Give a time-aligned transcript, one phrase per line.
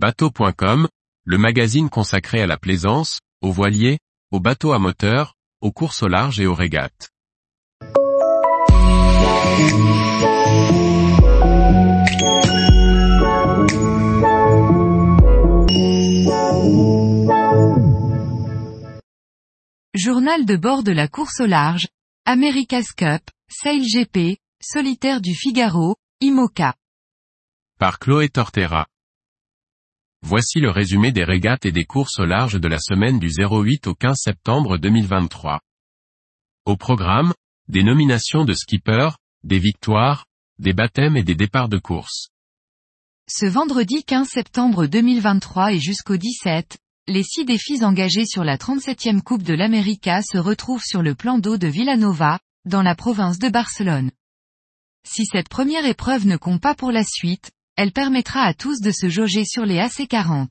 [0.00, 0.86] Bateau.com,
[1.24, 3.98] le magazine consacré à la plaisance, aux voiliers,
[4.30, 7.10] aux bateaux à moteur, aux courses au large et aux régates.
[19.94, 21.88] Journal de bord de la course au large,
[22.24, 26.76] America's Cup, Sail GP, Solitaire du Figaro, IMOCA.
[27.80, 28.86] Par Chloé Tortera.
[30.22, 33.86] Voici le résumé des régates et des courses au large de la semaine du 08
[33.86, 35.60] au 15 septembre 2023.
[36.64, 37.32] Au programme,
[37.68, 40.26] des nominations de skippers, des victoires,
[40.58, 42.30] des baptêmes et des départs de course.
[43.30, 49.22] Ce vendredi 15 septembre 2023 et jusqu'au 17, les six défis engagés sur la 37e
[49.22, 53.48] Coupe de l'América se retrouvent sur le plan d'eau de Villanova, dans la province de
[53.48, 54.10] Barcelone.
[55.06, 58.90] Si cette première épreuve ne compte pas pour la suite, elle permettra à tous de
[58.90, 60.48] se jauger sur les AC40.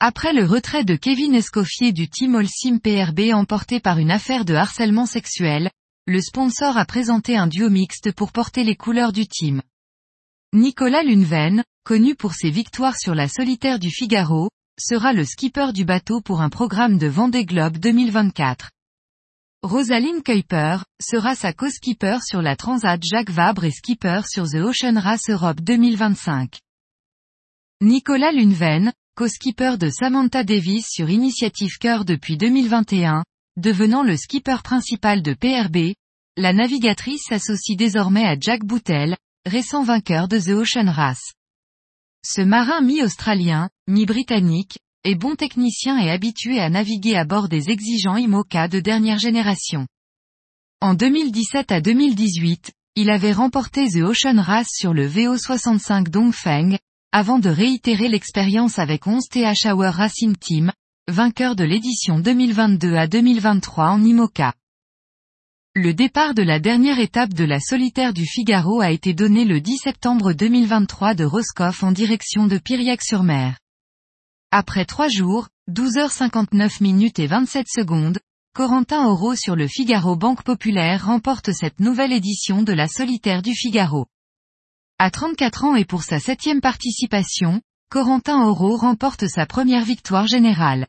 [0.00, 4.54] Après le retrait de Kevin Escoffier du team Allsim PRB emporté par une affaire de
[4.54, 5.70] harcèlement sexuel,
[6.06, 9.60] le sponsor a présenté un duo mixte pour porter les couleurs du team.
[10.54, 14.48] Nicolas Lunven, connu pour ses victoires sur la solitaire du Figaro,
[14.80, 18.70] sera le skipper du bateau pour un programme de Vendée Globe 2024.
[19.64, 24.98] Rosaline Kuiper, sera sa co-skipper sur la Transat Jacques Vabre et skipper sur The Ocean
[24.98, 26.58] Race Europe 2025.
[27.80, 33.22] Nicolas Lunven, co-skipper de Samantha Davis sur Initiative Cœur depuis 2021,
[33.56, 35.94] devenant le skipper principal de PRB,
[36.36, 41.34] la navigatrice s'associe désormais à Jack Boutel, récent vainqueur de The Ocean Race.
[42.26, 48.16] Ce marin mi-australien, mi-britannique, est bon technicien et habitué à naviguer à bord des exigeants
[48.16, 49.86] IMOCA de dernière génération.
[50.80, 56.76] En 2017 à 2018, il avait remporté The Ocean Race sur le VO65 Dongfeng,
[57.10, 60.72] avant de réitérer l'expérience avec 11 TH Hour Racing Team,
[61.08, 64.54] vainqueur de l'édition 2022 à 2023 en IMOCA.
[65.74, 69.60] Le départ de la dernière étape de la solitaire du Figaro a été donné le
[69.60, 73.61] 10 septembre 2023 de Roscoff en direction de Piriac-sur-Mer.
[74.54, 78.18] Après trois jours, 12h59 minutes et 27 secondes,
[78.54, 83.54] Corentin Auro sur le Figaro Banque Populaire remporte cette nouvelle édition de la solitaire du
[83.54, 84.08] Figaro.
[84.98, 90.86] À 34 ans et pour sa septième participation, Corentin Auro remporte sa première victoire générale.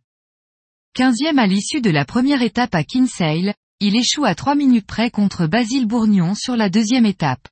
[0.94, 5.10] Quinzième à l'issue de la première étape à Kinsale, il échoue à trois minutes près
[5.10, 7.48] contre Basile Bourgnon sur la deuxième étape.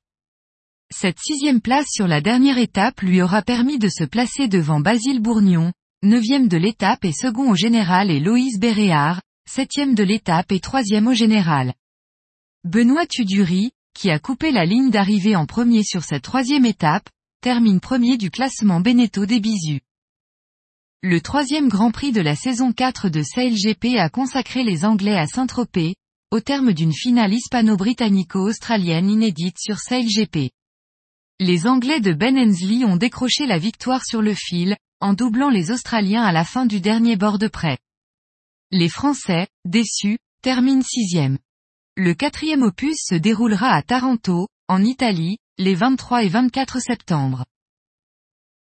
[0.94, 5.22] Cette sixième place sur la dernière étape lui aura permis de se placer devant Basile
[5.22, 5.72] Bourgnon,
[6.04, 11.06] neuvième de l'étape et second au général et Loïs Béréard, septième de l'étape et troisième
[11.06, 11.74] au général.
[12.64, 17.08] Benoît Tudury, qui a coupé la ligne d'arrivée en premier sur cette troisième étape,
[17.40, 19.80] termine premier du classement Beneteau des Bisus.
[21.02, 25.16] Le troisième Grand Prix de la saison 4 de Sail GP a consacré les Anglais
[25.16, 25.94] à Saint-Tropez,
[26.32, 30.50] au terme d'une finale hispano-britannico-australienne inédite sur Sail GP.
[31.38, 35.72] Les Anglais de Ben Hensley ont décroché la victoire sur le fil, en doublant les
[35.72, 37.78] Australiens à la fin du dernier bord de près.
[38.70, 41.38] Les Français, déçus, terminent sixième.
[41.96, 47.44] Le quatrième opus se déroulera à Taranto, en Italie, les 23 et 24 septembre.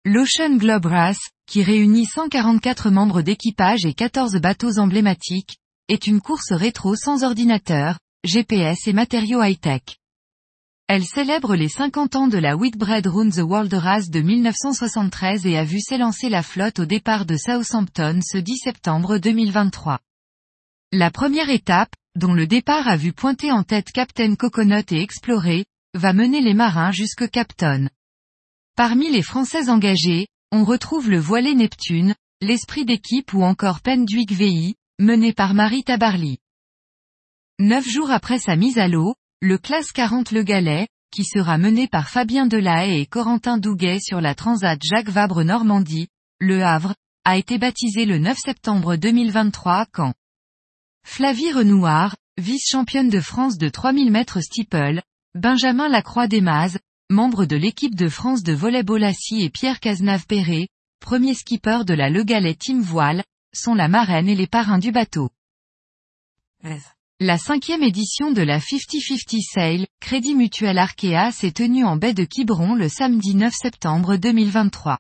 [0.04, 5.58] L'Ocean Globe Race, qui réunit 144 membres d'équipage et 14 bateaux emblématiques,
[5.88, 10.00] est une course rétro sans ordinateur, GPS et matériaux high-tech.
[10.92, 15.56] Elle célèbre les 50 ans de la Whitbread Round the World Race de 1973 et
[15.56, 20.00] a vu s'élancer la flotte au départ de Southampton ce 10 septembre 2023.
[20.90, 25.64] La première étape, dont le départ a vu pointer en tête Captain Coconut et Explorer,
[25.94, 27.88] va mener les marins jusque Capton.
[28.74, 34.74] Parmi les Français engagés, on retrouve le voilé Neptune, l'esprit d'équipe ou encore Penduic VI,
[34.98, 36.38] mené par Marie Tabarly.
[37.60, 41.88] Neuf jours après sa mise à l'eau, le classe 40 Le Galet, qui sera mené
[41.88, 46.08] par Fabien Delahaye et Corentin Douguet sur la Transat Jacques Vabre Normandie,
[46.40, 46.94] Le Havre,
[47.25, 50.12] a été baptisé le 9 septembre 2023 à Caen.
[51.06, 55.00] Flavie Renouard, vice-championne de France de 3000 mètres steeple,
[55.34, 56.78] Benjamin Lacroix Desmazes,
[57.08, 60.69] membre de l'équipe de France de volleyball assis et Pierre Cazenave-Perret,
[61.00, 64.93] premier skipper de la Le Galet Team Voile, sont la marraine et les parrains du
[64.93, 65.31] bateau.
[67.22, 72.25] La cinquième édition de la 50-50 Sail, Crédit Mutuel Arkea s'est tenue en baie de
[72.25, 74.96] Quiberon le samedi 9 septembre 2023.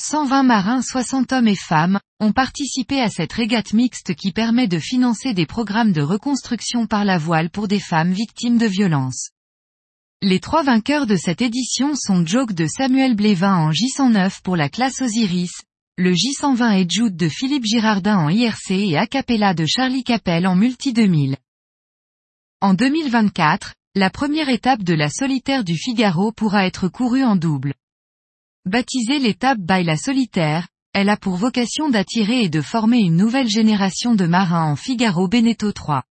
[0.00, 4.78] 120 marins 60 hommes et femmes, ont participé à cette régate mixte qui permet de
[4.78, 9.28] financer des programmes de reconstruction par la voile pour des femmes victimes de violences.
[10.22, 14.70] Les trois vainqueurs de cette édition sont Joke de Samuel Blévin en J109 pour la
[14.70, 15.52] classe Osiris,
[16.00, 20.92] le J120 et de Philippe Girardin en IRC et Acapella de Charlie Capel en Multi
[20.92, 21.36] 2000.
[22.60, 27.74] En 2024, la première étape de la solitaire du Figaro pourra être courue en double.
[28.64, 33.48] Baptisée l'étape by la solitaire, elle a pour vocation d'attirer et de former une nouvelle
[33.48, 36.04] génération de marins en Figaro Beneteau 3.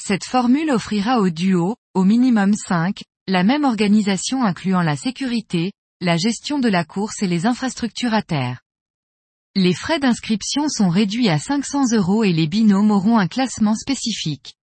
[0.00, 6.16] Cette formule offrira au duo, au minimum 5, la même organisation incluant la sécurité, la
[6.16, 8.61] gestion de la course et les infrastructures à terre.
[9.54, 14.54] Les frais d'inscription sont réduits à 500 euros et les binômes auront un classement spécifique.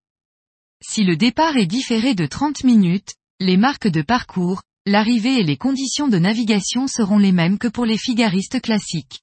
[0.81, 5.57] Si le départ est différé de 30 minutes, les marques de parcours, l'arrivée et les
[5.57, 9.21] conditions de navigation seront les mêmes que pour les figaristes classiques.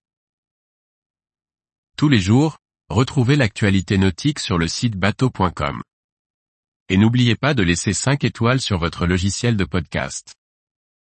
[1.97, 2.59] Tous les jours,
[2.89, 5.83] retrouvez l'actualité nautique sur le site bateau.com.
[6.89, 10.36] Et n'oubliez pas de laisser 5 étoiles sur votre logiciel de podcast.